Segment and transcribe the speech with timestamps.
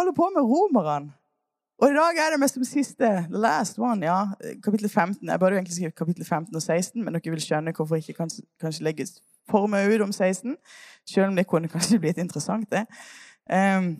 [0.00, 1.12] Holder på med romerne.
[1.78, 4.26] Og i dag er det mest som siste, the last one, ja,
[4.64, 5.28] kapittel 15.
[5.28, 8.14] Jeg burde jo egentlig skrive kapittel 15 og 16, men dere vil skjønne hvorfor ikke
[8.16, 9.12] kan kanskje legges
[9.50, 10.56] for mye ut om 16.
[11.08, 12.86] Selv om det kunne kanskje blitt interessant, det.
[13.52, 13.90] Um,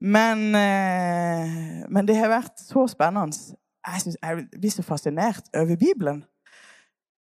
[0.00, 3.38] men, uh, men, det har vært så spennende.
[3.86, 6.24] Jeg, synes, jeg blir så fascinert over Bibelen.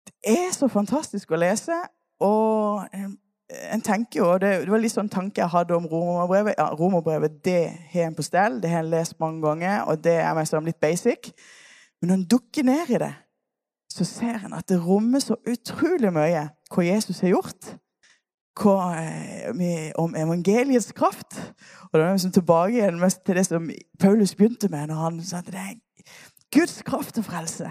[0.08, 1.78] Det er så fantastisk å lese.
[2.20, 6.58] Og um, en tenker jo, det, det, var litt sånn tanke jeg hadde om romerbrevet.
[6.60, 7.62] Ja, romerbrevet det
[7.94, 10.82] har en på stell, det har en lest mange ganger, og det er mest litt
[10.84, 11.32] basic.
[12.02, 13.14] Men når en dukker ned i det,
[13.94, 17.74] så ser en at det rommer så utrolig mye hva Jesus har gjort.
[18.58, 18.76] Hva,
[20.02, 21.38] om evangeliets kraft.
[21.88, 23.68] Og da er vi liksom tilbake igjen til det som
[24.02, 25.76] Paulus begynte med, når han sa at det er
[26.54, 27.70] Guds kraft til frelse.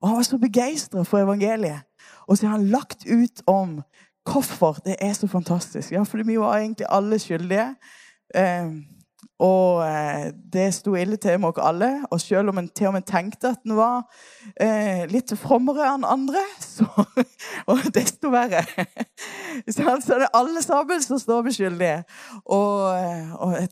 [0.00, 1.84] Og han var så begeistra for evangeliet.
[2.26, 3.82] Og så har han lagt ut om
[4.32, 5.92] hvorfor det er så fantastisk.
[5.92, 7.74] Ja, fordi vi var egentlig alle skyldige.
[8.34, 8.70] Eh,
[9.38, 9.84] og
[10.52, 11.90] det sto ille til med oss alle.
[12.10, 14.06] Og selv om en til og med tenkte at en var
[14.60, 16.40] eh, litt frommere enn andre,
[16.76, 16.86] så
[17.66, 18.64] var det desto verre.
[19.74, 22.04] så, altså, det er alle sammen som står beskyldige.
[22.44, 23.70] Og, eh, og jeg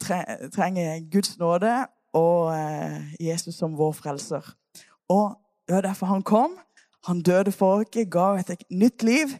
[0.52, 4.55] trenger Guds nåde og eh, Jesus som vår frelser.
[5.08, 5.34] Og
[5.68, 6.58] det var derfor han kom.
[7.06, 9.33] Han døde for oss, ga et nytt liv.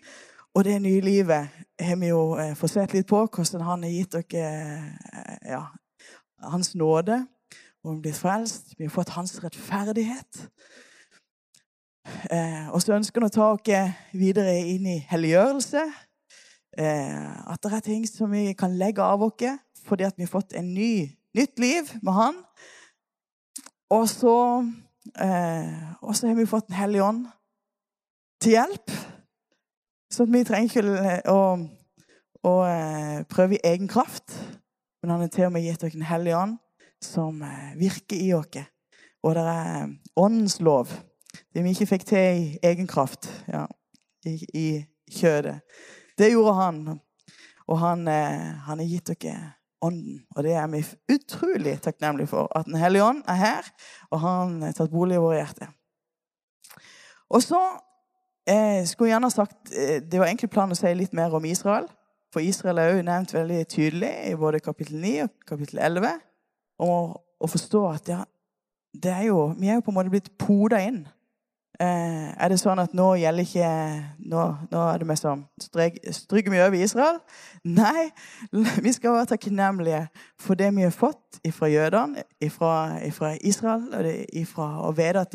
[0.55, 1.49] Og det nye livet
[1.81, 4.51] har vi jo eh, fått sett litt på, hvordan han har gitt dere
[5.11, 5.65] eh, ja,
[6.47, 7.25] hans nåde.
[7.85, 8.77] Og vi blir frelst.
[8.79, 10.45] Vi har fått hans rettferdighet.
[12.31, 15.83] Eh, og så ønsker han å ta oss videre inn i helliggjørelse.
[16.79, 20.33] Eh, at det er ting som vi kan legge av oss fordi at vi har
[20.33, 22.39] fått en ny, nytt liv med han.
[23.93, 24.65] Og så,
[25.21, 27.27] eh, har vi fått Den hellige ånd
[28.41, 29.14] til hjelp.
[30.15, 31.39] Så vi trenger ikke å,
[32.47, 34.37] å, eh, prøve i egen kraft.
[35.03, 36.53] Men han har til og med gitt dere en hellig ånd
[37.03, 38.69] som eh, virker i dere.
[39.27, 40.93] Og det er eh, åndens lov.
[41.51, 43.65] Det vi ikke fikk til i egen kraft ja,
[44.29, 44.69] i, i,
[45.11, 45.57] kjødet.
[46.19, 46.79] Det gjorde han.
[47.65, 49.35] Og han, han har gitt dere
[49.83, 50.21] ånden.
[50.37, 50.85] Og det er vi
[51.17, 52.47] utrolig takknemlige for.
[52.55, 53.73] At Den hellige ånd er her,
[54.13, 55.75] og han har tatt bolig i våre hjerter.
[57.35, 57.61] Og så
[58.47, 61.87] jeg skulle gjerne sagt, eh, Det var egentlig planen å si litt mer om Israel.
[62.33, 66.21] For Israel er jo nevnt veldig tydelig i både kapittel 9 og kapittel 11.
[66.79, 68.25] Om å forstå at ja,
[69.05, 71.05] er jo, vi er jo på en måte blitt poda inn.
[71.81, 73.69] Eh, er det sånn at nå gjelder ikke
[74.31, 77.19] Nå, nå er det mest sånn Stryker vi over Israel?
[77.67, 78.13] Nei.
[78.85, 80.05] Vi skal være takknemlige
[80.39, 82.23] for det vi har fått fra jødene,
[82.55, 82.75] fra
[83.43, 85.35] Israel, og det, ifra å vite at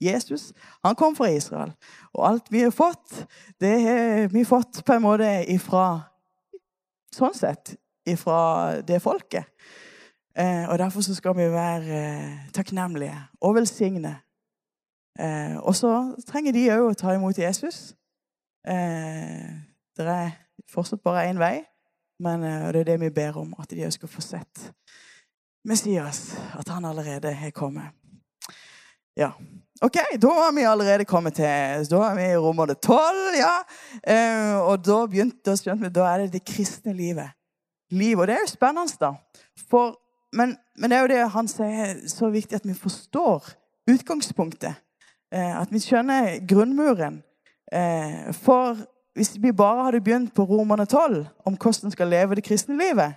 [0.00, 0.52] Jesus
[0.84, 1.72] han kom fra Israel.
[2.14, 3.26] Og alt vi har fått,
[3.60, 6.06] det har vi fått på en måte ifra
[7.10, 7.72] Sånn sett
[8.06, 9.48] ifra det folket.
[10.38, 14.14] Eh, og derfor så skal vi være eh, takknemlige og velsigne.
[15.18, 17.90] Eh, og så trenger de òg å ta imot Jesus.
[18.62, 20.30] Det er
[20.70, 21.64] fortsatt bare én vei,
[22.22, 24.66] men det er det vi ber om, at de òg skal få sett
[25.64, 27.99] Messias, at han allerede har kommet.
[29.20, 29.32] Ja.
[29.82, 31.44] Ok, Da har vi allerede kommet til
[31.90, 33.00] Da er vi i rommet 12.
[33.36, 33.56] ja.
[34.04, 37.30] Eh, og da begynte vi, da er det det kristne livet.
[37.90, 39.12] Liv, Og det er jo spennende, da.
[39.70, 39.98] For,
[40.32, 43.50] men, men, det er jo det han sier så viktig at vi forstår
[43.90, 44.74] utgangspunktet.
[45.32, 47.22] Eh, at vi skjønner grunnmuren.
[47.72, 48.76] Eh, for
[49.14, 52.78] hvis vi bare hadde begynt på Romerne 12 om hvordan vi skal leve det kristne
[52.78, 53.14] livet,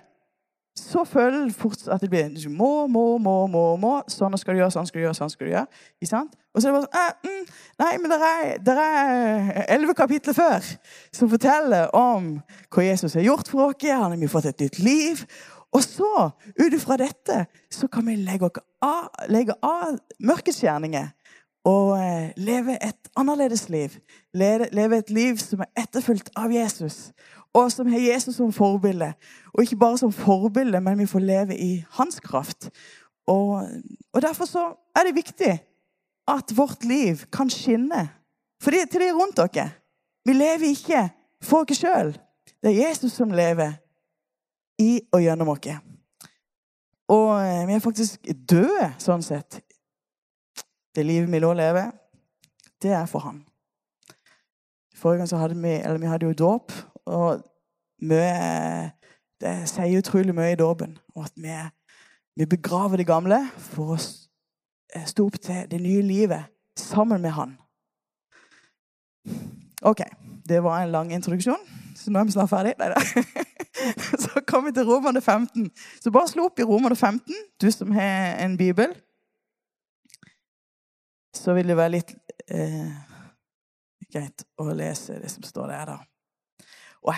[0.75, 3.93] så føler du fort at det blir må, må, må, må, må.
[4.09, 5.81] Sånn skal du gjøre, sånn skal du gjøre, sånn skal du gjøre.
[6.01, 6.33] Ikke sant?
[6.53, 8.13] Og så er det bare sånn eh, mm, Nei, men
[8.65, 10.69] det er elleve kapitler før
[11.13, 12.31] som forteller om
[12.73, 13.85] hva Jesus har gjort for oss.
[13.85, 15.21] Han har fått et nytt liv.
[15.73, 16.09] Og så,
[16.57, 18.49] ut ifra dette, så kan vi legge
[18.85, 21.09] av, legge av mørkets gjerninger
[21.69, 23.93] og eh, leve et annerledes liv.
[24.33, 27.11] Leve et liv som er etterfulgt av Jesus
[27.53, 29.13] og som har Jesus som forbilde.
[29.53, 32.69] Og ikke bare som forbilde, men vi får leve i hans kraft.
[33.27, 33.69] Og,
[34.13, 34.65] og derfor så
[34.95, 35.53] er det viktig
[36.27, 38.09] at vårt liv kan skinne
[38.63, 39.69] for det, til de rundt dere.
[40.25, 41.09] Vi lever ikke
[41.43, 42.13] for oss sjøl.
[42.63, 43.75] Det er Jesus som lever
[44.79, 45.67] i og gjennom oss.
[47.11, 49.59] Og eh, vi er faktisk døde, sånn sett.
[50.95, 51.91] Det livet vi nå lever,
[52.81, 53.41] det er for Han.
[54.95, 56.71] Forrige gang så hadde vi, eller vi hadde jo dåp.
[57.05, 57.43] Og
[58.03, 58.91] mye,
[59.41, 60.97] det sier utrolig mye i dåpen.
[61.15, 61.55] Og at vi,
[62.39, 67.35] vi, begraver det gamle for å eh, stå opp til det nye livet sammen med
[67.37, 67.57] Han.
[69.83, 70.03] OK.
[70.43, 71.61] Det var en lang introduksjon,
[71.95, 72.73] så nå er vi snart ferdig.
[72.79, 72.99] Nei da.
[74.23, 75.69] Så kom vi til Romerne 15.
[76.03, 78.91] Så bare slå opp i Romerne 15, du som har en bibel.
[81.35, 82.11] Så vil det være litt
[82.51, 82.91] eh,
[84.11, 86.12] greit å lese det som står der, da.
[87.03, 87.13] Og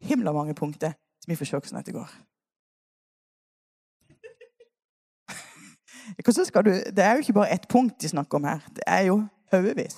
[0.00, 2.10] himla mange punkter som vi får se hvordan dette går.
[6.64, 8.60] Du, Det er jo ikke bare ett punkt de snakker om her.
[8.74, 9.22] Det er jo
[9.52, 9.96] haugevis.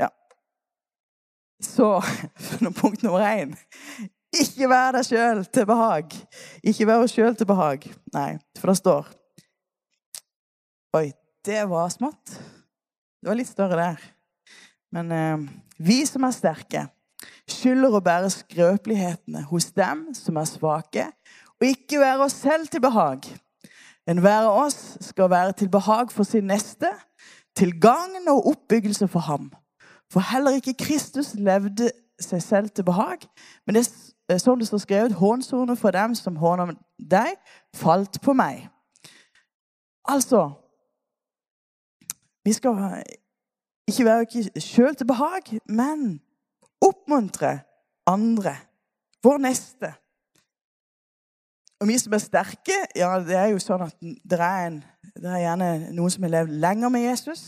[0.00, 0.08] Ja.
[1.60, 2.00] Så
[2.80, 3.56] punkt nummer én
[4.32, 6.14] Ikke vær deg sjøl til behag.
[6.64, 7.84] Ikke vær oss sjøl til behag.
[8.14, 9.10] Nei, for det står
[10.96, 11.12] Oi,
[11.44, 12.34] det var smått.
[13.22, 14.00] Det var litt større der.
[14.92, 15.44] Men eh,
[15.78, 16.82] vi som er sterke,
[17.48, 21.06] skylder å bære skrøpelighetene hos dem som er svake,
[21.60, 23.26] og ikke være oss selv til behag.
[24.08, 26.90] Enhver av oss skal være til behag for sin neste,
[27.56, 29.52] til gagn og oppbyggelse for ham.
[30.10, 31.90] For heller ikke Kristus levde
[32.20, 33.24] seg selv til behag,
[33.66, 33.86] men det
[34.28, 37.36] er sånn det står skrevet, hånsordet for dem som håner deg,
[37.76, 38.66] falt på meg.
[40.08, 40.50] Altså
[42.44, 42.74] Vi skal
[43.86, 46.20] ikke være oss sjøl til behag, men
[46.92, 47.56] oppmuntre
[48.06, 48.54] andre.
[49.24, 49.92] Vår neste.
[51.82, 54.76] Og vi som er sterke, ja, det er jo sånn at det er, en,
[55.18, 57.42] det er gjerne noen som har levd lenger med Jesus.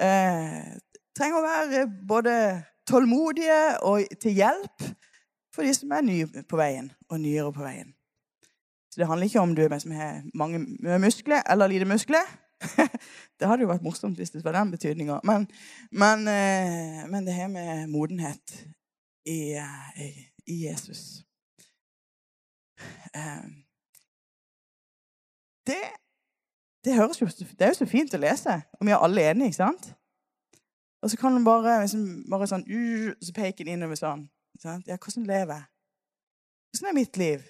[0.00, 0.70] Eh,
[1.16, 2.36] trenger å være både
[2.88, 4.86] tålmodige og til hjelp
[5.54, 7.92] for de som er nye på veien, og nyere på veien.
[8.90, 10.62] Så det handler ikke om du er med som har mange
[11.02, 12.24] muskler eller lite muskler.
[13.38, 15.20] det hadde jo vært morsomt hvis det var den betydninga.
[15.26, 15.48] Men,
[15.92, 18.56] men, eh, men, det har med modenhet
[19.26, 20.08] i, i,
[20.46, 21.24] i Jesus.
[23.14, 23.44] Eh,
[25.66, 25.82] det,
[26.84, 29.52] det, høres jo, det er jo så fint å lese, og vi er alle enige,
[29.52, 29.92] ikke sant?
[31.04, 34.24] Og så kan man bare, liksom, bare sånn, uh, så peke innover sånn.
[34.62, 34.86] Sant?
[34.88, 35.66] Ja, hvordan lever jeg?
[36.72, 37.42] Hvordan er mitt liv?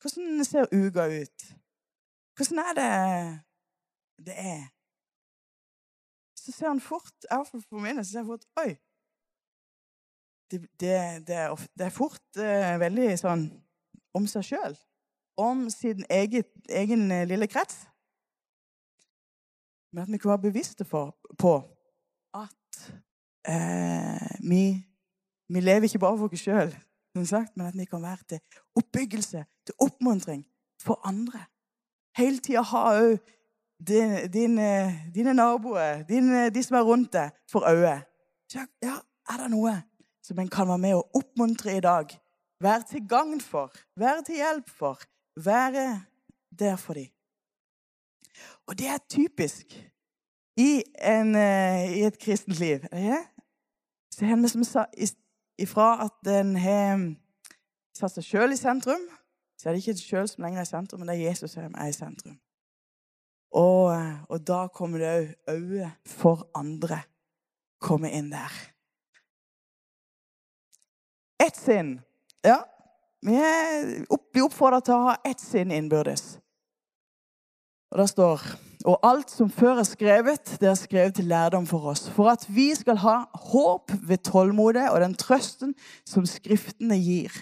[0.00, 1.46] Hvordan ser uka ut?
[2.36, 2.92] Hvordan er det
[4.18, 4.64] det er?
[6.36, 8.76] Så ser han fort, iallfall for min så ser jeg fort Oi!
[10.50, 10.90] Det, det,
[11.26, 13.48] det, er, det er, fort uh, veldig sånn
[14.14, 14.76] om seg sjøl.
[15.36, 17.82] Om sin eget, egen eh, lille krets.
[19.92, 21.56] Men at vi kan være bevisste for, på
[22.36, 22.78] at
[23.48, 24.62] eh, vi,
[25.48, 26.72] vi, lever ikke bare for oss sjøl,
[27.16, 30.46] men at vi kan være til oppbyggelse, til oppmuntring
[30.82, 31.42] for andre.
[32.16, 33.18] Hele tida ha òg
[33.78, 34.68] dine, dine,
[35.14, 37.98] dine, naboer, dine, de som er rundt deg, for øye.
[38.54, 38.96] Ja,
[39.28, 39.74] er det noe
[40.24, 42.14] som en kan være med å oppmuntre i dag?
[42.62, 45.02] Være til gagn for, være til hjelp for,
[45.36, 45.86] være
[46.58, 47.10] der for dem.
[48.66, 49.76] Og det er typisk
[50.56, 52.84] i, en, eh, i et kristent liv.
[52.92, 53.24] Ja?
[54.12, 54.86] Så har vi som sa
[55.58, 57.04] ifra at en har
[57.96, 59.04] satt seg sjøl i sentrum,
[59.56, 61.56] så er det ikke en sjøl som lenger er i sentrum, men det er Jesus
[61.56, 62.38] som er i sentrum.
[63.54, 63.92] Og,
[64.28, 67.02] og da kommer det òg øyet for andre
[67.82, 68.52] komme inn der.
[71.42, 71.98] Ett sinn
[72.46, 72.60] ja,
[73.26, 76.36] vi blir oppfordra til å ha ett sinn innbyrdes.
[77.92, 78.42] Og det står
[78.86, 82.04] Og alt som før er skrevet, det er skrevet til lærdom for oss.
[82.14, 83.16] For at vi skal ha
[83.50, 85.72] håp ved tålmodet og den trøsten
[86.06, 87.34] som Skriftene gir.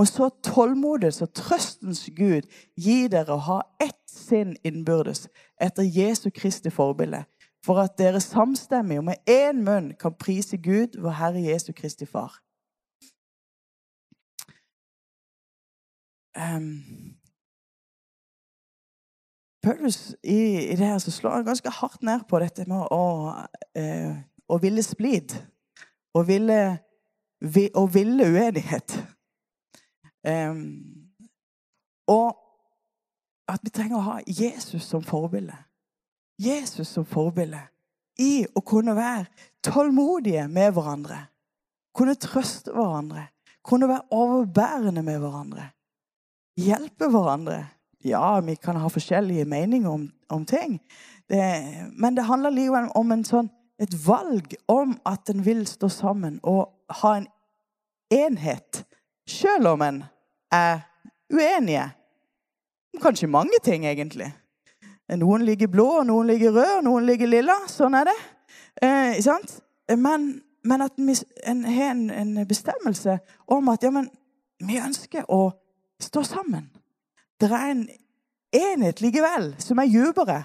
[0.00, 2.48] Og så tålmodets og trøstens Gud
[2.80, 5.26] gi dere å ha ett sinn innbyrdes
[5.60, 7.26] etter Jesu Kristi forbilde,
[7.64, 12.08] for at dere samstemmig og med én munn kan prise Gud, vår Herre Jesu Kristi
[12.08, 12.40] Far.
[16.36, 16.82] um,
[19.62, 23.04] Paulus i, i, det her så slår han ganske hardt ned på dette med å,
[23.78, 24.12] uh,
[24.48, 25.34] å ville splid.
[26.16, 26.60] Å ville,
[27.44, 28.96] vi, ville uenighet.
[30.26, 31.08] Um,
[32.10, 32.36] og
[33.48, 35.56] at vi trenger å ha Jesus som forbilde.
[36.40, 37.60] Jesus som forbilde
[38.20, 39.26] i å kunne være
[39.64, 41.24] tålmodige med hverandre.
[41.96, 43.26] Kunne trøste hverandre.
[43.66, 45.70] Kunne være overbærende med hverandre
[46.60, 47.64] hjelpe hverandre.
[48.04, 50.78] Ja, vi kan ha forskjellige meninger om, om ting.
[51.28, 51.42] Det,
[51.92, 53.50] men det handler likevel om sånn,
[53.80, 56.68] et valg om at en vil stå sammen og
[57.00, 57.28] ha en
[58.12, 58.82] enhet.
[59.30, 60.02] Selv om en
[60.52, 60.80] er
[61.32, 61.86] uenige.
[63.02, 64.32] Kanskje mange ting, egentlig.
[65.18, 67.56] Noen ligger blå, noen ligger rød, noen ligger lilla.
[67.70, 68.16] Sånn er det.
[68.82, 70.28] Eh, men,
[70.64, 74.10] men, at en har en, en, bestemmelse om at ja, men,
[74.60, 75.50] vi ønsker å
[76.02, 76.68] stå sammen.
[77.40, 77.86] Det er en
[78.54, 80.42] enhet likevel som er dypere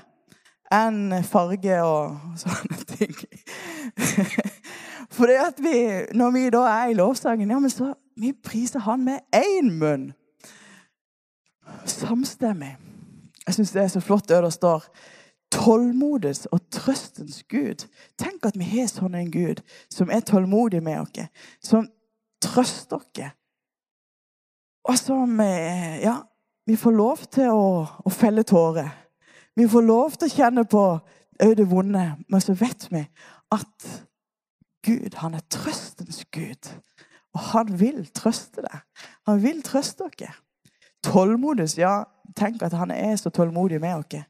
[0.74, 3.14] enn farge og sånne ting.
[5.16, 5.78] For det at vi,
[6.18, 10.14] når vi da er i lovsangen, ja, men så, vi priser han med én munn.
[11.86, 12.76] Samstemmig.
[13.48, 14.86] Jeg syns det er så flott det der står
[15.52, 17.86] tålmodets og trøstens Gud.
[18.18, 19.62] Tenk at vi har sånn en Gud
[19.94, 21.30] som er tålmodig med oss,
[21.62, 21.88] som
[22.42, 23.34] trøster oss.
[24.86, 26.22] Og som Ja,
[26.66, 28.90] vi får lov til å, å felle tårer.
[29.56, 30.84] Vi får lov til å kjenne på
[31.44, 33.06] òg det vonde, men så vet vi
[33.52, 33.88] at
[34.86, 36.70] Gud, han er trøstens Gud.
[37.36, 38.84] Og han vil trøste deg.
[39.28, 40.36] Han vil trøste dere.
[41.06, 42.04] Tålmodig, ja.
[42.36, 44.24] Tenk at han er så tålmodig med oss.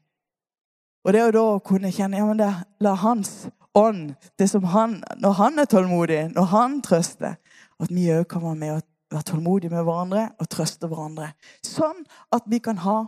[1.06, 2.50] Og det å da kunne kjenne ja, men det,
[2.82, 3.46] La hans
[3.78, 7.36] ånd, det som han, når han er tålmodig, når han trøster,
[7.78, 11.30] at vi òg kan være med og være tålmodige med hverandre og trøste hverandre.
[11.64, 12.02] Sånn
[12.34, 12.98] at vi kan ha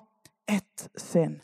[0.48, 1.40] ett sinn.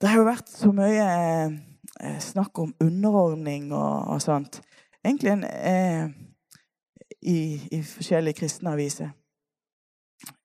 [0.00, 4.60] Det har jo vært så mye eh, snakk om underordning og, og sånt.
[5.04, 6.10] Egentlig eh,
[7.22, 7.38] i,
[7.72, 9.10] i, forskjellige kristne aviser.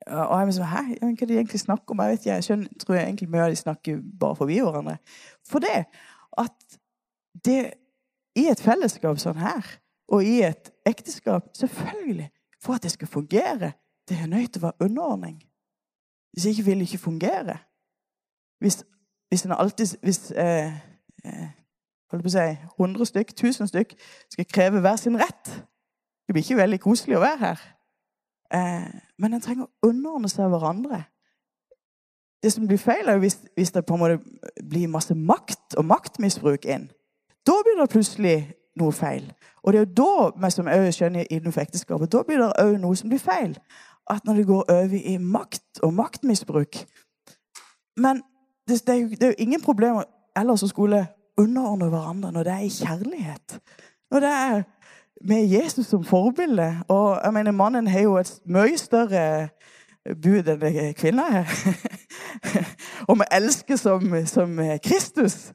[0.08, 2.02] Og jeg var sånn, Hæ, hva er det de egentlig snakker om?
[2.04, 4.98] Jeg vet jeg skjønner, tror jeg egentlig mye av de snakker bare forbi hverandre.
[5.48, 5.86] For det
[6.40, 6.80] at
[7.46, 7.60] det
[8.40, 9.68] i et fellesskap sånn her,
[10.12, 12.30] og i et ekteskap Selvfølgelig,
[12.62, 13.72] for at det skal fungere,
[14.10, 15.40] det er nødt til å være underordning.
[16.34, 17.58] Hvis ikke vil det ikke fungere.
[18.60, 18.84] Hvis,
[19.30, 20.74] hvis en alltid Hvis eh,
[21.26, 21.50] eh,
[22.12, 22.48] holdt på å si,
[22.80, 23.96] 100 stykk, 1000 stykk
[24.36, 25.52] skal kreve hver sin rett
[26.32, 27.64] Det blir ikke veldig koselig å være her.
[28.56, 31.02] Eh, men en trenger å underordne seg hverandre.
[32.40, 35.90] Det som blir feil, er hvis, hvis, det på en måte blir masse makt og
[35.90, 36.88] maktmisbruk inn.
[37.44, 38.38] Da blir det plutselig
[38.80, 39.28] noe feil.
[39.60, 43.04] Og det er jo da, som jeg skjønner innenfor ekteskapet, da blir det òg noe
[43.04, 43.60] som blir feil.
[44.08, 46.80] At når det går over i makt og maktmisbruk
[48.00, 48.24] Men
[48.68, 50.08] det, det, er, jo, det er, jo, ingen problemer
[50.40, 53.64] ellers å skulle underordne hverandre når det er i kjærlighet.
[54.12, 54.64] Når det er
[55.24, 56.76] med Jesus som forbilde.
[56.88, 59.50] Og jeg mener, mannen har jo et mye større
[60.24, 61.52] bud enn kvinna har.
[63.08, 65.52] og vi elsker som, som Kristus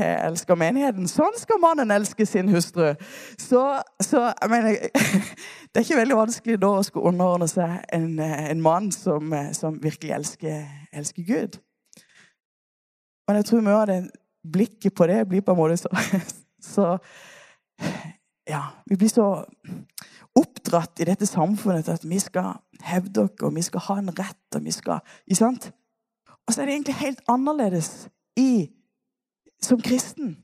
[0.00, 1.08] elsker menigheten.
[1.08, 2.94] Sånn skal mannen elske sin hustru.
[3.38, 3.64] Så,
[4.00, 4.78] så jeg mener
[5.70, 9.76] Det er ikke veldig vanskelig da å skulle underordne seg en, en mann som, som
[9.82, 11.60] virkelig elsker, elsker, Gud.
[13.28, 14.00] Men jeg tror mye av det
[14.50, 15.92] blikket på det blir på en måte så,
[16.72, 16.88] så
[18.50, 19.26] ja, Vi blir så
[20.36, 24.12] oppdratt i dette samfunnet til at vi skal hevde oss, og vi skal ha en
[24.18, 25.70] rett, og vi skal ikke sant?
[26.46, 28.70] Og så er det egentlig helt annerledes i,
[29.62, 30.36] som kristen.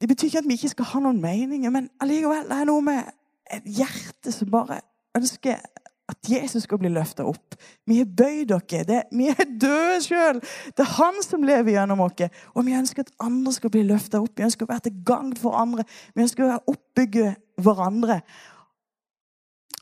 [0.00, 2.84] Det betyr ikke at vi ikke skal ha noen meninger, men allikevel det er noe
[2.84, 3.10] med
[3.50, 4.80] et hjerte som bare
[5.18, 5.60] ønsker
[6.10, 7.56] at Jesus skal bli løfta opp.
[7.86, 9.02] Vi har bøyd dere.
[9.14, 10.40] vi er døde sjøl.
[10.76, 12.28] Det er Han som lever gjennom oss.
[12.54, 14.34] Og vi ønsker at andre skal bli løfta opp.
[14.36, 15.86] Vi ønsker å være til gagn for andre.
[16.14, 18.20] Vi ønsker å oppbygge hverandre.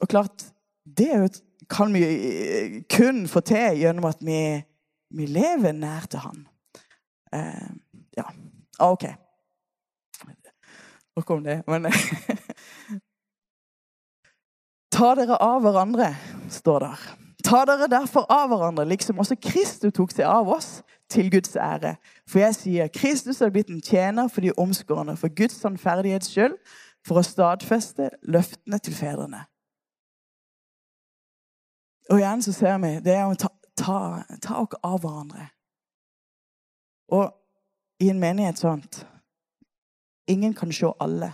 [0.00, 0.50] Og klart,
[0.84, 4.40] det kan vi kun få til gjennom at vi
[5.10, 6.48] vi lever nær til Han.
[7.32, 7.70] Eh,
[8.16, 8.24] ja,
[8.78, 9.04] ah, OK.
[11.16, 11.62] Nok om det.
[11.66, 11.86] Men
[14.98, 16.10] Ta dere av hverandre,
[16.50, 17.02] står der.
[17.46, 21.94] Ta dere derfor av hverandre, liksom også Kristus tok seg av oss, til Guds ære.
[22.28, 26.58] For jeg sier, Kristus er blitt en tjener for de omskårne, for Guds sannferdighets skyld,
[27.06, 29.46] for å stadfeste løftene til fedrene.
[32.10, 35.48] Og igjen så ser vi det er å ta ta, ta oss av hverandre.
[37.14, 39.04] Og i en menighet sånt
[40.28, 41.30] Ingen kan se alle,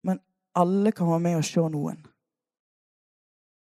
[0.00, 0.16] men
[0.56, 1.98] alle kan være med og se noen.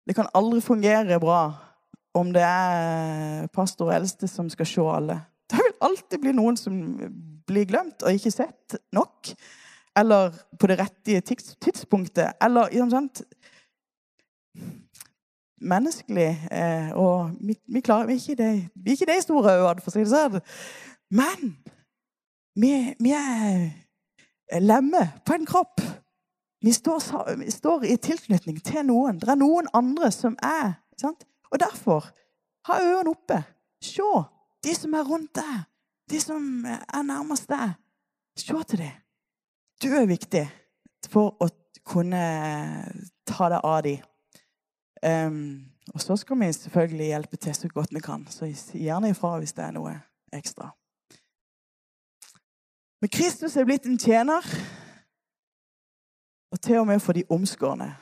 [0.07, 1.41] Det kan aldri fungere bra
[2.17, 5.21] om det er pastor og eldste som skal se alle.
[5.51, 6.77] Det vil alltid bli noen som
[7.47, 9.35] blir glemt og ikke sett nok.
[9.97, 12.37] Eller på det rette tidspunktet.
[12.43, 13.23] Eller sånn, sant?
[15.61, 16.49] menneskelig.
[16.51, 19.83] Eh, og vi, vi, klarer, vi, er ikke de, vi er ikke de store øynene,
[19.83, 20.41] for å si det sånn.
[21.17, 21.55] Men
[22.57, 22.73] vi,
[23.03, 25.83] vi er lemmet på en kropp.
[26.67, 29.21] Vi står, vi står, i tilknytning til noen.
[29.23, 31.23] Det er noen andre som er sant?
[31.55, 32.09] Og derfor,
[32.67, 33.37] ha ørene oppe.
[33.79, 34.03] Se
[34.67, 35.61] de som er rundt deg.
[36.11, 37.77] De som er nærmest deg.
[38.35, 38.97] Se til dem.
[39.79, 40.43] Du er viktig
[41.07, 41.49] for å
[41.87, 42.25] kunne
[43.31, 44.03] ta deg av dem.
[45.07, 45.39] Um,
[45.95, 48.27] og så skal vi selvfølgelig hjelpe til så godt vi kan.
[48.27, 49.95] Så gjerne ifra hvis det er noe
[50.35, 50.73] ekstra.
[52.99, 54.43] Men Kristus er blitt en tjener,
[56.53, 57.97] og til og med for de omskårne.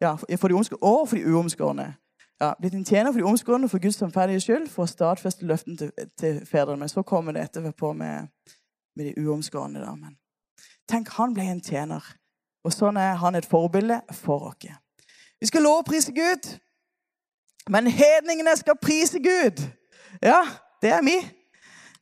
[0.00, 1.94] Ja, for de omskårne og for de uomskårne.
[2.40, 5.76] Ja, blitt en tjener for de omskårne for Guds samferdige skyld, for å stadfeste løften
[5.76, 6.84] til, til fedrene.
[6.84, 8.28] Men så kommer det etterpå med,
[8.96, 9.82] med de uomskårne.
[9.82, 9.94] Da.
[9.98, 10.14] Men
[10.88, 12.04] tenk, han ble en tjener.
[12.64, 14.70] Og sånn er han et forbilde for oss.
[15.40, 16.46] Vi skal lovprise Gud.
[17.68, 19.66] Men hedningene skal prise Gud.
[20.22, 20.40] Ja,
[20.82, 21.18] det er vi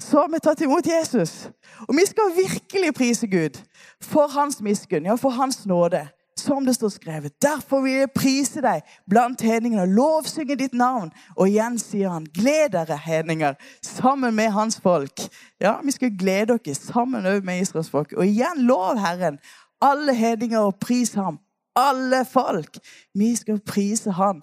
[0.00, 1.48] Så har vi tatt imot Jesus.
[1.88, 3.58] Og vi skal virkelig prise Gud
[4.02, 6.08] for hans miskunn, ja, for hans nåde.
[6.38, 7.42] Som det står skrevet.
[7.42, 11.08] Derfor vil jeg prise deg blant hedningene og lovsynge ditt navn.
[11.32, 15.24] Og igjen sier han, gled dere, hedninger, sammen med hans folk.
[15.60, 18.12] Ja, vi skal glede dere sammen med Israels folk.
[18.12, 19.38] Og igjen lov Herren,
[19.80, 21.40] alle hedninger, og pris ham.
[21.76, 22.78] Alle folk.
[23.14, 24.42] Vi skal prise han.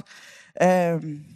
[0.65, 1.32] Um,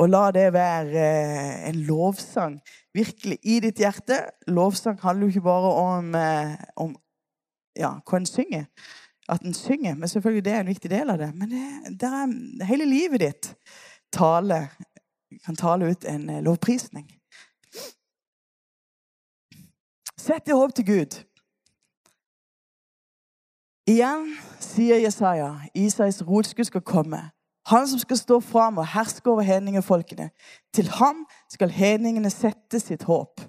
[0.00, 2.56] og la det være uh, en lovsang
[2.96, 4.22] virkelig i ditt hjerte.
[4.48, 6.96] Lovsang handler jo ikke bare om, uh, om
[7.76, 8.64] ja, hva en synger
[9.30, 9.94] at en synger.
[9.94, 11.34] Men selvfølgelig det er en viktig del av det.
[11.34, 13.54] Men det, det er hele livet ditt
[14.12, 14.68] tale,
[15.44, 17.06] kan tale ut en eh, lovprisning.
[20.18, 21.20] Sett ditt håp til Gud.
[23.88, 27.22] Igjen sier Jesaja, Isais rotskudd skal komme.
[27.70, 30.30] Han som skal stå fram og herske over hedningefolkene.
[30.74, 33.40] Til ham skal hedningene sette sitt håp.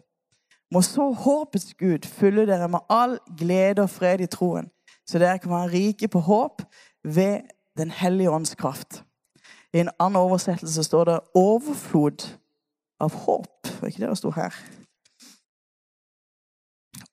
[0.71, 4.69] Må så håpets Gud fylle dere med all glede og fred i troen
[5.11, 6.61] så dere kan være rike på håp
[7.03, 7.41] ved
[7.77, 9.03] Den hellige ånds kraft.
[9.73, 12.37] I en annen oversettelse står det 'overflod
[12.99, 13.81] av håp'.
[13.81, 14.55] Var ikke det det sto her?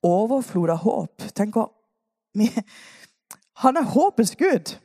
[0.02, 1.22] Overflod av håp.
[1.34, 1.72] Tenk å
[3.62, 4.78] Han er håpets gud.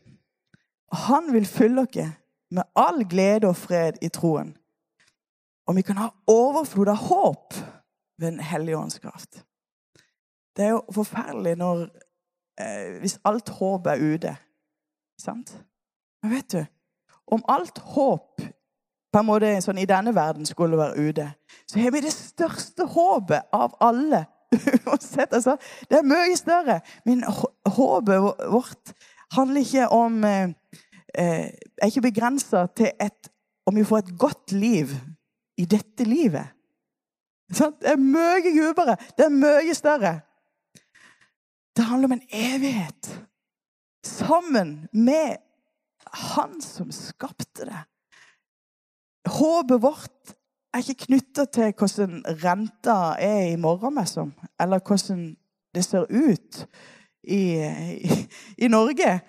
[0.93, 2.13] Han vil fylle dere
[2.53, 4.53] med all glede og fred i troen.
[5.67, 7.53] Og vi kan ha overflod av håp
[8.19, 9.45] ved Den hellige ånds kraft.
[10.55, 11.87] Det er jo forferdelig når
[12.59, 14.35] eh, hvis alt håp er ute.
[15.21, 15.55] Sant?
[16.21, 16.65] Men vet du,
[17.27, 18.41] om alt håp
[19.13, 21.25] på en måte sånn i denne verden skulle være ute,
[21.69, 24.25] så har vi det største håpet av alle.
[24.85, 25.57] Uansett, altså.
[25.89, 26.79] Det er mye større.
[27.05, 28.93] Men håpet vårt
[29.33, 30.53] handler ikke om eh,
[31.13, 33.29] Er ikke begrensa til et,
[33.65, 34.93] om vi får et godt liv
[35.57, 36.47] i dette livet.
[37.53, 38.95] Det er mye dypere.
[39.17, 40.13] Det er mye større.
[41.75, 43.27] Det handler om en evighet.
[44.05, 45.37] Sammen med
[46.13, 47.79] Han som skapte det.
[49.25, 50.33] Håpet vårt
[50.73, 55.23] er ikke knytta til hvordan renta er i morgen, liksom, eller hvordan
[55.73, 56.59] det ser ut
[57.23, 57.41] i,
[57.97, 59.21] i, i Norge.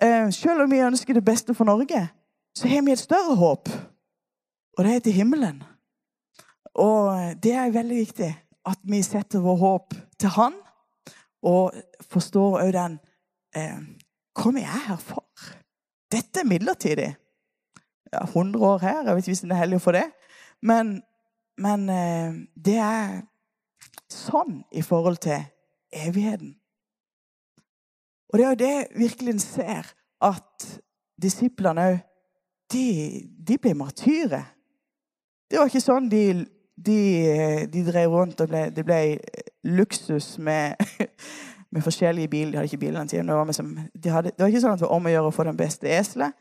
[0.00, 2.08] Eh, selv om vi ønsker det beste for Norge,
[2.56, 3.68] så har vi et større håp,
[4.78, 5.62] og det er til himmelen.
[6.74, 8.30] Og det er veldig viktig
[8.66, 10.54] at vi setter vår håp til Han
[11.42, 11.74] og
[12.10, 12.98] forstår òg den
[13.56, 13.80] eh,
[14.32, 15.26] Hva er her for?
[16.12, 17.10] Dette er midlertidig.
[18.12, 19.02] Ja, 100 år her.
[19.02, 20.06] Jeg vet ikke hvis en er heldig for det.
[20.62, 21.02] Men,
[21.58, 23.20] men eh, det er
[24.08, 25.44] sånn i forhold til
[25.92, 26.54] evigheten.
[28.32, 29.92] Og det er jo det virkelig en ser,
[30.22, 30.66] at
[31.20, 32.00] disiplene òg
[32.72, 32.86] de,
[33.36, 34.46] de ble martyrer.
[35.50, 36.22] Det var ikke sånn de
[36.76, 39.00] de, de drev rundt og ble, det ble
[39.64, 40.80] luksus med,
[41.72, 42.50] med forskjellige biler.
[42.50, 43.28] De hadde ikke biler den tiden.
[43.28, 45.30] Det var, liksom, de hadde, det var ikke sånn at det var om å gjøre
[45.30, 46.36] å få den beste eselet.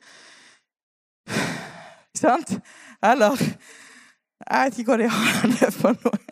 [2.21, 2.58] Sant?
[3.04, 3.38] Eller
[4.41, 6.17] Jeg vet ikke hva de hadde for noe.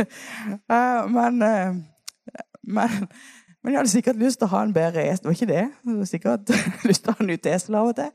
[0.00, 1.74] Eh, men, eh,
[2.62, 2.92] men,
[3.62, 5.24] men jeg hadde sikkert lyst til å ha en bedre esel.
[5.24, 5.64] Det var ikke det.
[5.64, 6.52] Jeg hadde sikkert
[6.88, 8.12] lyst til å ha en ny Tesla av og til.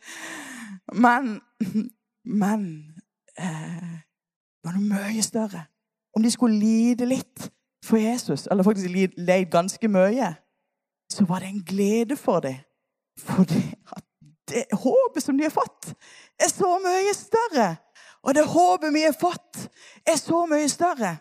[1.05, 1.35] Men,
[2.25, 2.63] men
[3.37, 3.91] eh,
[4.65, 5.67] var noe mye større.
[6.15, 7.49] Om de skulle lide litt
[7.85, 10.31] for Jesus, eller faktisk leid ganske mye,
[11.11, 12.57] så var det en glede for dem.
[13.19, 14.05] For at
[14.49, 15.93] det håpet som de har fått,
[16.41, 17.75] er så mye større.
[18.25, 19.67] Og det håpet vi har fått,
[20.07, 21.17] er så mye større.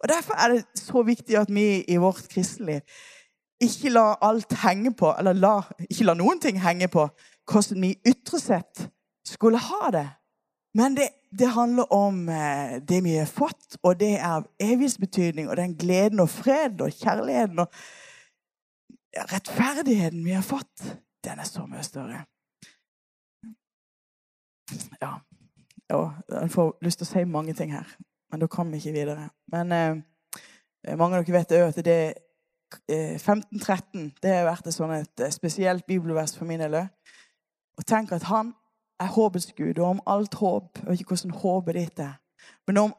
[0.00, 2.80] Og Derfor er det så viktig at vi i vårt kristenliv
[3.60, 5.54] ikke la alt henge på, eller la,
[5.88, 7.06] ikke la noen ting henge på
[7.50, 8.86] hvordan vi ytre sett
[9.26, 10.08] skulle ha det.
[10.74, 15.48] Men det, det handler om eh, det vi har fått, og det er av evighetsbetydning.
[15.50, 17.72] Og den gleden og freden og kjærligheten og
[19.32, 20.84] rettferdigheten vi har fått,
[21.24, 22.22] den er så mye større.
[25.00, 25.16] Ja.
[25.90, 27.88] Jeg får lyst til å si mange ting her,
[28.30, 29.30] men da kommer vi ikke videre.
[29.50, 32.26] Men eh, mange av dere vet òg at det eh,
[32.88, 36.76] 1513 det har vært et, sånt, eh, spesielt bibelvers for min del.
[37.78, 38.54] Og tenk at han
[39.00, 42.12] er håpets Gud, og om alt håp Jeg vet ikke hvordan håpet ditt er.
[42.66, 42.94] Men om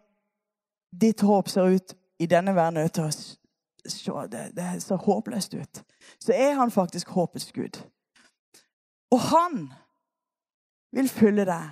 [1.02, 5.84] ditt håp ser ut i denne verden til å se det, det ser håpløst ut,
[6.20, 7.82] så er han faktisk håpets Gud.
[9.12, 9.72] Og han
[10.92, 11.70] vil fylle deg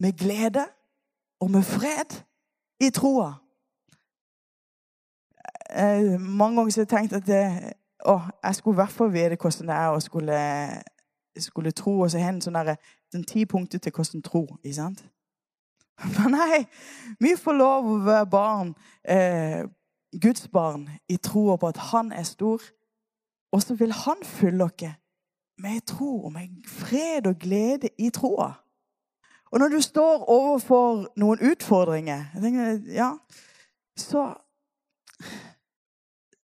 [0.00, 0.66] med glede
[1.40, 2.20] og med fred
[2.80, 3.32] i troa.
[6.18, 9.70] Mange ganger har jeg tenkt at det, å, jeg skulle i hvert fall vite hvordan
[9.70, 10.40] det er å skulle
[11.38, 12.76] skulle tro, og så har en sånn derre
[13.12, 14.46] den ti punkter til hvordan tro.
[14.64, 15.04] ikke sant?
[16.16, 16.64] Men nei,
[17.20, 19.66] vi får lov å være barn, eh,
[20.22, 22.62] Guds barn, i troa på at Han er stor.
[23.52, 24.88] Og så vil Han fylle oss
[25.60, 28.52] med tro og med fred og glede i troa.
[29.52, 33.10] Og når du står overfor noen utfordringer, tenker, ja,
[33.96, 34.30] så,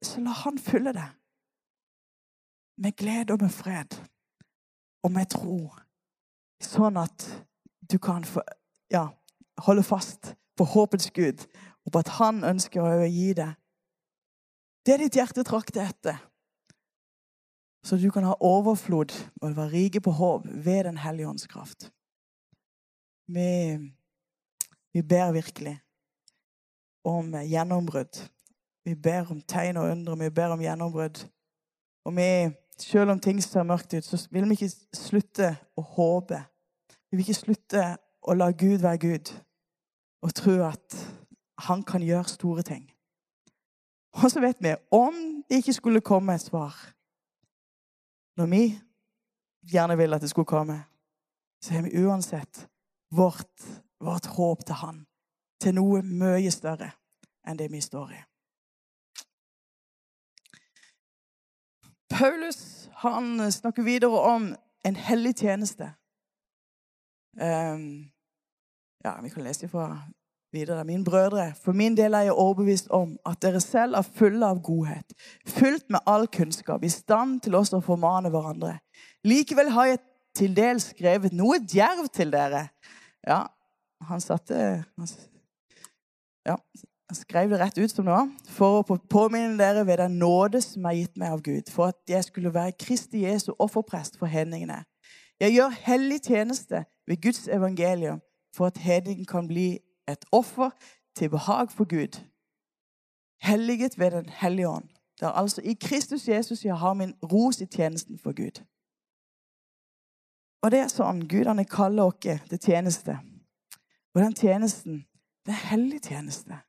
[0.01, 1.09] så la Han fylle det
[2.81, 3.97] med glede og med fred
[5.03, 5.69] og med tro.
[6.61, 7.25] Sånn at
[7.91, 8.41] du kan få,
[8.93, 9.07] ja,
[9.65, 11.45] holde fast på håpets Gud
[11.85, 13.57] og på at Han ønsker å gi deg
[14.85, 16.17] det ditt hjerte trakter etter.
[17.85, 21.91] Så du kan ha overflod og være rike på håp ved Den hellige ånds kraft.
[23.29, 23.77] Vi,
[24.93, 25.79] vi ber virkelig
[27.05, 28.21] om gjennombrudd.
[28.85, 30.17] Vi ber om tegn og undre.
[30.17, 31.23] Vi ber om gjennombrudd.
[32.05, 32.27] Og vi,
[32.79, 36.39] selv om ting ser mørkt ut, så vil vi ikke slutte å håpe.
[37.11, 37.83] Vi vil ikke slutte
[38.21, 39.33] å la Gud være Gud
[40.21, 40.97] og tro at
[41.67, 42.87] han kan gjøre store ting.
[44.17, 45.15] Og så vet vi om
[45.49, 46.75] det ikke skulle komme et svar
[48.37, 48.63] når vi
[49.71, 50.79] gjerne vil at det skulle komme,
[51.61, 52.67] så har vi uansett
[53.11, 55.05] vårt, vårt håp til Han,
[55.61, 56.89] til noe mye større
[57.45, 58.21] enn det vi står i.
[62.11, 64.51] Paulus han snakker videre om
[64.85, 65.93] en hellig tjeneste.
[67.41, 68.11] Um,
[69.03, 69.87] ja, vi kan lese fra
[70.51, 70.83] videre.
[70.83, 74.61] Mine brødre, for min del er jeg overbevist om at dere selv er fulle av
[74.63, 75.13] godhet,
[75.47, 78.77] fylt med all kunnskap, i stand til også å formane hverandre.
[79.23, 80.01] Likevel har jeg
[80.35, 82.67] til dels skrevet noe djervt til dere.
[83.27, 83.45] Ja,
[84.07, 84.83] han satte
[86.45, 86.55] Ja,
[87.11, 88.17] han skrev det rett ut som nå.
[88.47, 91.97] For å påminne dere ved den nåde som er gitt meg av Gud, for at
[92.07, 94.77] jeg skulle være Kristi Jesu offerprest for hedningene.
[95.43, 98.21] Jeg gjør hellig tjeneste ved Guds evangelium
[98.55, 100.71] for at hedningen kan bli et offer
[101.15, 102.21] til behag for Gud.
[103.43, 104.87] Helliget ved Den hellige ånd.
[105.19, 108.63] Det er altså i Kristus Jesus jeg har min ros i tjenesten for Gud.
[110.63, 113.19] Og det er sånn Gud han kaller oss til tjeneste.
[114.15, 115.05] Og den tjenesten,
[115.45, 116.63] det er hellig tjeneste.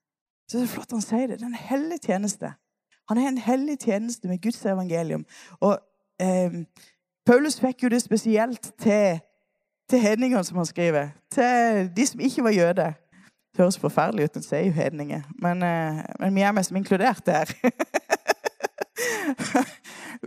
[0.52, 1.38] Så det er flott han sier det.
[1.40, 2.50] Det er en hellig tjeneste.
[3.08, 5.22] Han er en hellig tjeneste med Guds evangelium.
[5.64, 5.78] Og
[6.20, 6.58] eh,
[7.26, 9.20] Paulus fikk jo det spesielt til,
[9.88, 11.08] til hedningene, som han skriver.
[11.32, 12.92] Til de som ikke var jøder.
[13.52, 17.24] Det høres forferdelig ut når sier jo hedninger, men, eh, men, vi er mest inkludert
[17.26, 17.48] der.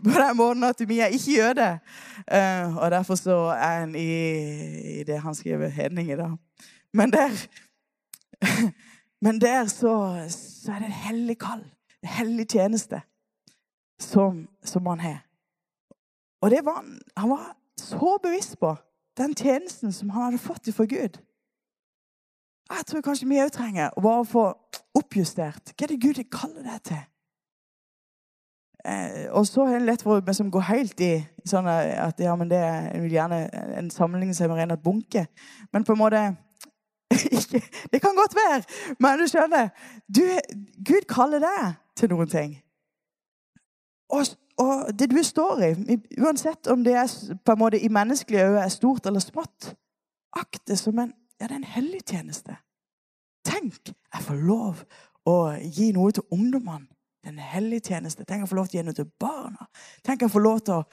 [0.05, 1.77] På den måten at vi er ikke jøder.
[2.25, 4.09] Uh, og derfor så er en i,
[4.99, 6.29] i, det han skriver, hedninger, da.
[6.93, 7.29] Men der,
[9.25, 11.63] men der så, så, er det en hellig kall.
[12.03, 13.01] En hellig tjeneste
[13.99, 15.23] som, som han har.
[16.41, 16.83] Og det var
[17.17, 18.75] han, var så bevisst på
[19.17, 21.17] den tjenesten som han hadde fått fra Gud.
[22.69, 24.45] Jeg tror kanskje vi òg trenger å bare få
[24.97, 27.03] oppjustert hva er det Gud kaller deg til.
[28.85, 31.13] Eh, og så er det lett for meg som går helt i
[31.49, 33.47] sånn at ja, men det er vil gjerne
[33.79, 35.25] en sammenligning som er ren bunke.
[35.73, 36.25] Men på en måte
[37.91, 38.61] Det kan godt være,
[38.99, 39.69] men du skjønner
[40.07, 40.23] du,
[40.85, 42.55] Gud kaller deg til noen ting.
[44.09, 44.25] Og,
[44.61, 47.13] og, det du står i, uansett om det er
[47.45, 49.73] på en måte i menneskelige øyne er stort eller smått,
[50.35, 52.55] akt det som en ja, en hellig tjeneste.
[53.45, 54.83] Tenk, jeg får lov
[55.29, 56.87] å gi noe til ungdommene.
[57.21, 58.23] Det er en hellig tjeneste.
[58.23, 59.65] Tenk jeg får lov til å gi noe til barna.
[60.05, 60.83] Tenk jeg får lov til å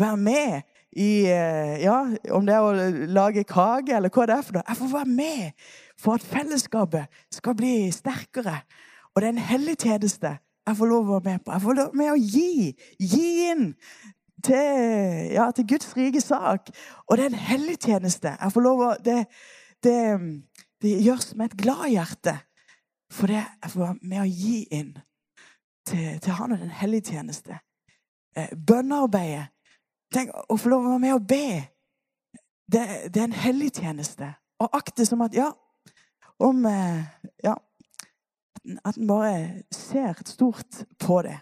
[0.00, 1.98] være med i eh, Ja,
[2.34, 4.64] om det er å lage kake eller hva det er for noe.
[4.68, 5.68] Jeg får være med
[6.00, 8.60] for at fellesskapet skal bli sterkere.
[9.12, 11.52] Og det er en hellig tjeneste jeg får lov å være med på.
[11.52, 12.72] Jeg får lov med å gi.
[13.02, 13.64] Gi inn
[14.46, 16.70] til, ja, til Guds rike sak.
[17.08, 18.34] Og det er en hellig tjeneste.
[18.36, 19.18] Jeg får lov å det,
[19.82, 19.96] det,
[20.82, 22.36] det gjøres med et glad hjerte.
[23.12, 24.94] For det er med å gi inn
[25.88, 27.58] til, til Han og Den hellige tjeneste.
[28.36, 29.50] Eh, bønnearbeidet.
[30.12, 31.46] Tenk å få lov å være med og be.
[32.72, 34.28] Det, det er en hellig tjeneste.
[34.62, 35.50] Og akt det som at ja,
[36.42, 37.04] om eh,
[37.44, 37.56] ja,
[38.84, 41.40] At en bare ser stort på det.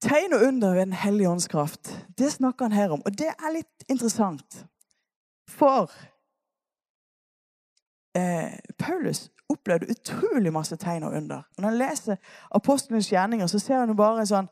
[0.00, 3.02] Tegn og under ved Den hellige ånds kraft, det snakker han her om.
[3.04, 4.64] Og det er litt interessant.
[5.50, 5.92] For
[8.16, 11.42] eh, Paulus opplevde utrolig masse tegn og under.
[11.58, 12.16] Når han leser
[12.50, 14.48] apostlenes gjerninger, så ser han jo bare en sånn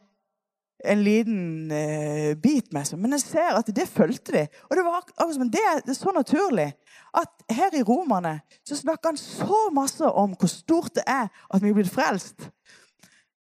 [0.85, 3.01] en liten eh, bit med seg.
[3.01, 4.45] Men jeg ser at det fulgte de.
[4.69, 5.07] Og det, var,
[5.53, 6.73] det, er så naturlig
[7.15, 11.63] at her i Romerne så snakker han så masse om hvor stort det er at
[11.63, 12.49] vi er blitt frelst.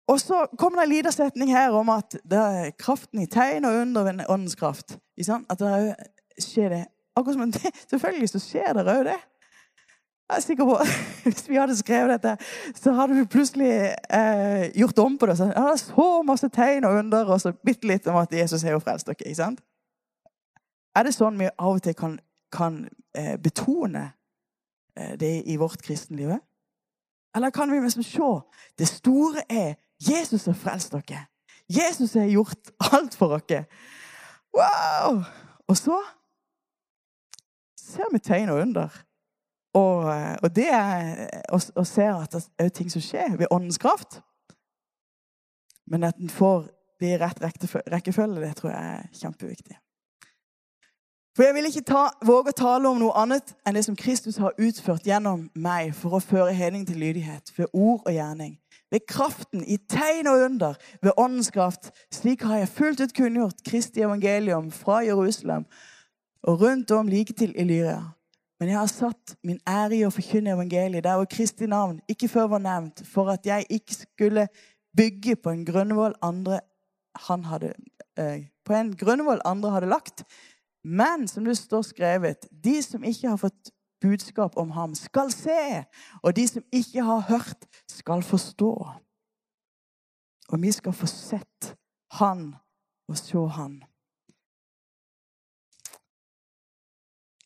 [0.10, 3.67] Og så kommer det en liten setning her om at det er kraften i tegn
[3.69, 4.97] og under ved åndens kraft.
[5.49, 5.95] At det
[6.41, 6.86] skjer det.
[7.15, 9.19] Akkurat som det, Selvfølgelig så skjer det òg det.
[10.30, 10.78] Jeg er sikker på,
[11.24, 12.36] Hvis vi hadde skrevet dette,
[12.78, 13.72] så hadde vi plutselig
[14.13, 15.38] eh, gjort om på det.
[15.38, 18.34] Så, ja, det er så masse tegn og under, og så bitte litt om at
[18.34, 19.18] Jesus har jo frelst dere.
[19.26, 19.63] ikke sant?
[20.96, 22.20] Er det sånn vi av og til kan,
[22.54, 22.84] kan
[23.18, 24.06] eh, betone
[24.98, 26.36] eh, det i vårt kristenliv?
[27.36, 28.32] Eller kan vi liksom se
[28.78, 29.76] det store er
[30.10, 31.26] Jesus har frelst dere.
[31.70, 33.65] Jesus har gjort alt for dere.
[34.54, 35.24] Wow!
[35.68, 35.98] Og så
[37.78, 38.94] ser vi tegn og under.
[39.73, 40.05] Og,
[40.43, 44.21] og det er, og, og ser at det er ting som skjer ved åndens kraft.
[45.89, 46.65] Men at en får
[46.99, 47.43] det i rett
[47.91, 49.77] rekkefølge, det tror jeg er kjempeviktig.
[51.36, 54.41] For jeg vil ikke ta, våge å tale om noe annet enn det som Kristus
[54.43, 58.58] har utført gjennom meg for å føre hedning til lydighet ved ord og gjerning.
[58.91, 61.91] Ved kraften i tegn og under, ved åndens kraft.
[62.12, 65.63] Slik har jeg fullt ut kunngjort Kristi evangelium fra Jerusalem
[66.43, 68.01] og rundt om like til Illyria.
[68.60, 72.28] Men jeg har satt min ære i å forkynne evangeliet der hvor Kristi navn ikke
[72.28, 74.48] før var nevnt, for at jeg ikke skulle
[74.98, 76.60] bygge på en grunnvoll andre
[77.28, 77.74] han hadde
[78.19, 80.24] eh, på en grunnvoll andre hadde lagt.
[80.84, 85.84] Men som det står skrevet, de som ikke har fått budskap om ham, skal se.
[86.24, 88.72] Og de som ikke har hørt, skal forstå.
[90.50, 91.74] Og vi skal få sett
[92.19, 92.54] han
[93.10, 93.80] og se han.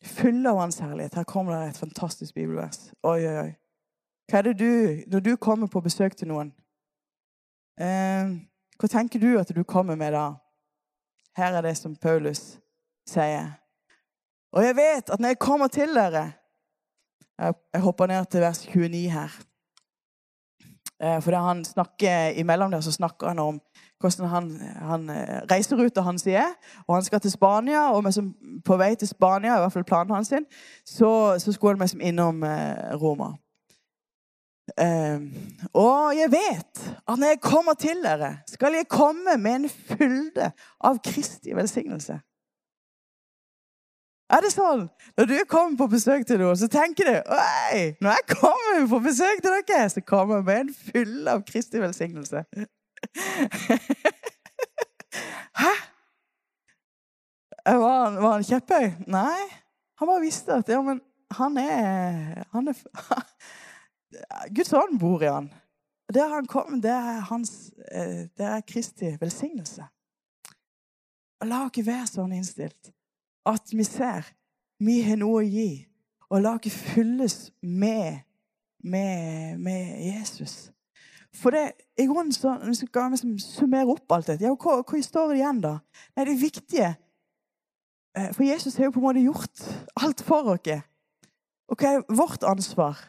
[0.04, 1.14] Fulle av Hans herlighet.
[1.14, 2.90] Her kommer det et fantastisk bibelvers.
[3.02, 3.52] Oi, oi, oi.
[4.28, 6.52] Hva er det du, Når du kommer på besøk til noen,
[7.80, 8.32] eh,
[8.78, 10.34] hva tenker du at du kommer med da?
[11.36, 12.58] Her er det som Paulus
[13.08, 13.54] sier.
[14.52, 16.32] Og jeg vet at når jeg kommer til dere
[17.38, 19.32] Jeg hopper ned til vers 29 her.
[21.02, 23.60] Eh, for han snakker, Imellom der så snakker han om
[24.00, 24.50] hvordan han,
[24.88, 26.52] han ut reiseruta hans er.
[26.86, 28.04] Og han skal til Spania, og
[28.64, 30.46] på vei til Spania, i hvert fall planen hans, sin,
[30.86, 33.34] så, så skulle han liksom innom eh, Roma.
[34.80, 35.34] Um,
[35.76, 40.52] og jeg vet at når jeg kommer til dere, skal jeg komme med en fylde
[40.80, 42.16] av Kristi velsignelse.
[44.32, 44.86] Er det sånn
[45.18, 49.02] når du kommer på besøk til noen, så tenker du Oi, når jeg kommer på
[49.04, 52.46] besøk til dere, så kommer jeg med en fylde av Kristi velsignelse.
[55.60, 55.72] Hæ?
[57.64, 58.90] Var han, var han kjepphøy?
[59.06, 59.44] Nei.
[59.98, 61.00] Han bare visste at ja, men
[61.32, 62.74] han er, han er
[64.56, 65.50] Guds ånd bor i han.
[66.14, 69.86] Der han kom, det er, hans, eh, det er Kristi velsignelse.
[71.40, 72.92] Og La oss være sånn innstilt
[73.48, 74.28] at vi ser
[74.84, 75.86] vi har noe å gi,
[76.30, 78.24] og la oss fylles med,
[78.82, 80.73] med, med Jesus.
[81.34, 84.82] For det, i grunnen så, Hvis vi skal liksom summere opp alt dette, ja, hva,
[84.82, 85.78] hva står det igjen da?
[86.16, 86.90] Nei, Det viktige
[88.16, 89.64] eh, For Jesus har jo på en måte gjort
[89.96, 90.84] alt for oss.
[91.68, 93.00] Og hva er vårt ansvar?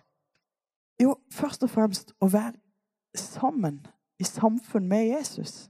[1.01, 2.55] Jo, først og fremst å være
[3.19, 3.81] sammen
[4.19, 5.67] i samfunn med Jesus.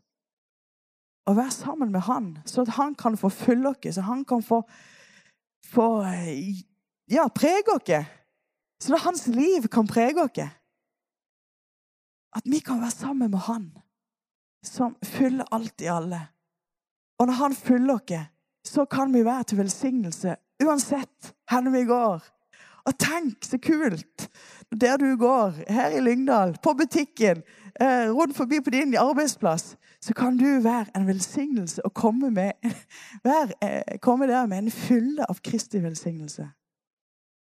[1.25, 4.43] Å være sammen med han, så at han kan få fylle oss, så han kan
[4.45, 4.61] få,
[5.65, 5.87] få
[7.09, 8.13] ja, prege oss.
[8.83, 10.45] Så at hans liv kan prege oss.
[12.35, 13.71] At vi kan være sammen med Han
[14.65, 16.21] som fyller alt i alle.
[17.19, 18.31] Og når Han fyller oss,
[18.65, 22.23] så kan vi være til velsignelse uansett hvor vi går.
[22.85, 24.27] Og tenk så kult
[24.75, 27.41] der du går, her i Lyngdal, på butikken,
[27.79, 32.51] eh, rundt forbi på din arbeidsplass, så kan du være en velsignelse og komme, med,
[33.23, 36.49] være, eh, komme der med en fylle av Kristi velsignelse.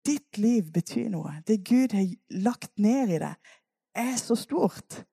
[0.06, 1.40] Ditt liv betyr noe.
[1.46, 3.34] Det Gud har lagt ned i det,
[3.94, 5.04] er så stort.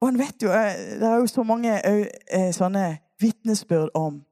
[0.00, 4.24] Og han vet jo, eh, Det er jo så mange eh, sånne vitnesbyrd om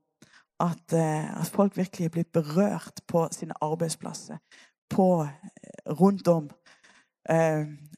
[0.61, 4.39] at, eh, at, folk virkelig er blitt berørt på sine arbeidsplasser.
[4.91, 5.27] På,
[5.87, 6.51] rundt om.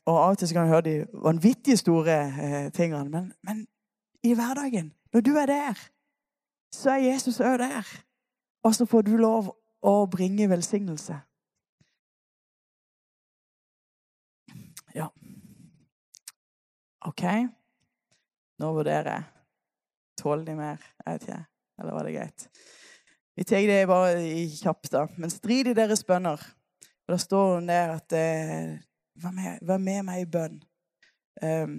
[0.07, 3.11] og Av og til kan du høre de vanvittige store tingene.
[3.11, 3.67] Men, men,
[4.25, 5.89] i hverdagen, når du er der,
[6.75, 7.85] så er Jesus òg der.
[8.65, 11.21] Og så får du lov å bringe velsignelse.
[14.95, 15.09] Ja.
[17.07, 17.25] OK.
[18.59, 19.25] Nå vurderer jeg.
[20.19, 20.83] Tåler de mer?
[21.05, 21.43] Jeg vet ikke.
[21.79, 22.49] Eller var det greit?
[23.39, 25.05] Vi tar det bare i kjapt, da.
[25.17, 26.43] Men strid i deres bønner.
[27.07, 28.73] Og da står der at eh,
[29.15, 30.59] vær, med, vær, med, meg i bønn.
[31.39, 31.77] Um,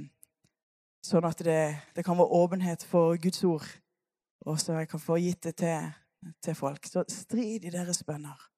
[1.04, 1.60] sånn at det,
[1.98, 3.68] det, kan være åpenhet for Guds ord.
[4.48, 5.92] Og så jeg kan få gitt det til,
[6.40, 6.88] til folk.
[6.88, 8.49] Så strid i deres bønner.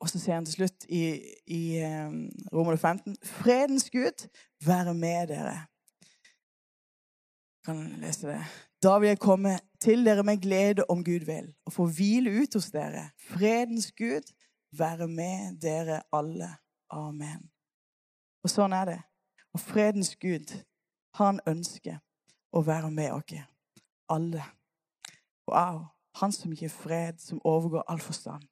[0.00, 1.02] Og så sier han til slutt i,
[1.46, 1.62] i
[2.52, 4.28] Romer 15.: Fredens Gud
[4.66, 5.58] være med dere.
[7.58, 8.42] Jeg kan lese det.
[8.82, 12.54] Da vil jeg komme til dere med glede om Gud vil, og få hvile ut
[12.54, 13.10] hos dere.
[13.18, 14.32] Fredens Gud
[14.78, 16.48] være med dere alle.
[16.90, 17.50] Amen.
[18.44, 19.00] Og sånn er det.
[19.52, 20.52] Og fredens Gud,
[21.18, 21.98] han ønsker
[22.52, 23.34] å være med oss
[24.08, 24.44] alle.
[25.48, 25.88] Wow.
[26.20, 28.46] Han som gir fred, som overgår all forstand.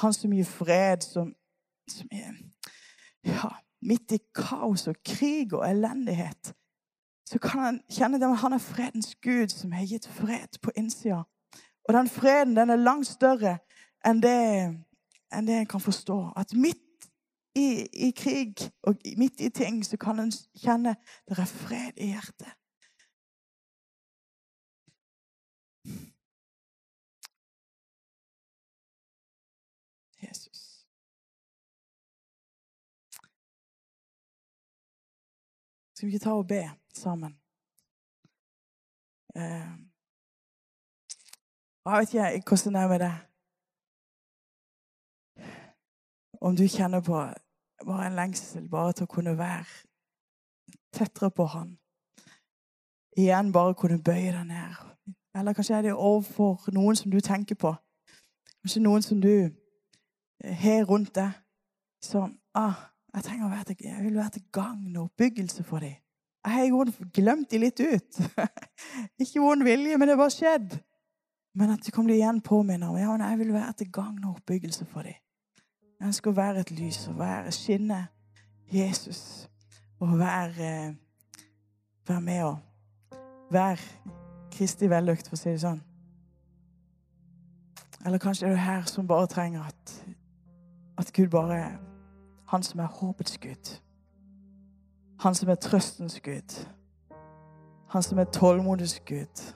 [0.00, 1.34] Han som gir fred, som,
[1.88, 2.32] som er
[3.24, 3.50] ja,
[3.84, 6.54] midt i kaos og krig og elendighet.
[7.28, 11.22] Så kan han kjenne at han er fredens Gud, som har gitt fred på innsida.
[11.88, 13.58] Og den freden den er langt større
[14.04, 14.40] enn det,
[15.32, 16.18] enn det en kan forstå.
[16.36, 16.80] At midt
[17.54, 20.96] i, i, krig og midt i ting så kan en kjenne
[21.28, 22.50] det er fred i hjertet.
[36.04, 37.32] Skal vi ikke ta og be sammen?
[39.36, 39.70] Eh,
[41.84, 43.16] jeg vet ikke hvordan det er med deg.
[46.40, 47.16] Om du kjenner på
[47.86, 49.64] bare en lengsel bare til å kunne være
[50.92, 51.78] tettere på Han.
[53.16, 54.76] Igjen bare kunne bøye deg ned.
[55.34, 57.72] Eller kanskje er det overfor noen som du tenker på.
[58.60, 59.48] Kanskje noen som du
[60.44, 61.32] har rundt deg.
[62.02, 65.84] Som ah, jeg, trenger å være til, jeg vil være til gagn og oppbyggelse for
[65.84, 65.94] dem.
[66.44, 68.18] Jeg har glemt dem litt ut.
[69.22, 70.74] Ikke vond vilje, men det har bare skjedd.
[71.54, 74.84] Men at de kommer igjen påminner om ja, jeg vil være til gagn og oppbyggelse
[74.90, 75.16] for dem.
[76.00, 78.00] Jeg ønsker å være et lys og være skinne
[78.74, 79.48] Jesus.
[80.02, 80.96] Og være,
[82.08, 82.56] være med og
[83.54, 83.78] være
[84.52, 85.80] Kristi vellukt, for å si det sånn.
[88.04, 89.94] Eller kanskje er du her som bare trenger at,
[91.00, 91.62] at Gud bare
[92.46, 93.80] Han som er håpets Gud.
[95.20, 96.66] Han som er trøstens Gud.
[97.88, 99.54] Han som er tålmodets Gud.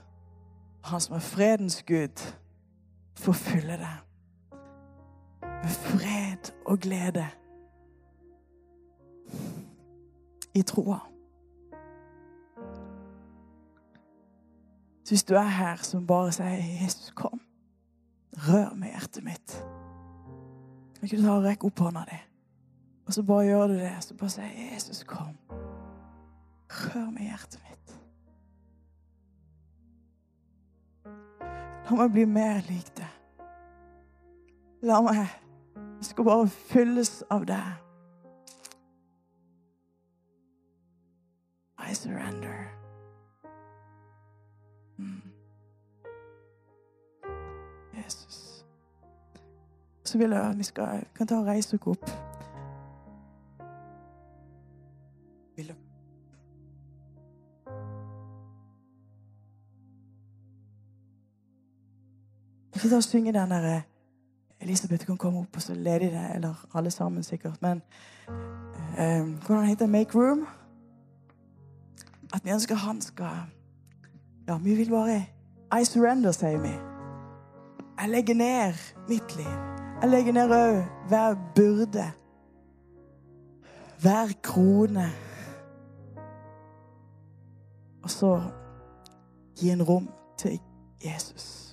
[0.85, 2.35] Han som er fredens Gud.
[3.15, 3.97] Forfylle det
[5.63, 7.27] med fred og glede
[10.55, 10.99] i troa.
[15.09, 17.41] Hvis du er her som bare sier 'Jesus, kom',
[18.33, 19.65] rør med hjertet mitt
[20.95, 22.28] Kan ikke du ta og rekke opp hånda di?
[23.09, 23.97] Og så bare gjør du det.
[24.01, 25.37] Så bare sier 'Jesus, kom'.
[26.71, 28.01] Rør med hjertet mitt.
[31.91, 33.09] La meg bli mer lik det.
[34.83, 37.73] La meg Jeg skal bare fylles av deg.
[41.91, 42.69] I surrender.
[44.99, 45.23] Mm.
[47.97, 48.65] Jesus.
[50.05, 52.28] Så vil jeg at vi skal, kan ta og reise oss opp.
[62.89, 63.83] Vi skal synge den derre
[64.61, 66.31] Elisabeth kan komme opp, og så leder de det.
[66.35, 67.63] Eller alle sammen, sikkert.
[67.63, 67.83] Men
[68.99, 69.89] eh, hvordan heter det?
[69.89, 70.47] Make room?
[72.35, 73.37] At vi ønsker han skal
[74.49, 75.27] Ja, vi vil bare
[75.81, 76.73] I surrender, sier vi.
[78.01, 78.75] Jeg legger ned
[79.09, 79.53] mitt liv.
[80.03, 82.11] Jeg legger ned òg hver byrde.
[84.01, 85.11] Hver krone.
[88.03, 88.43] Og så
[89.57, 90.61] gi en rom til
[91.05, 91.68] Jesus.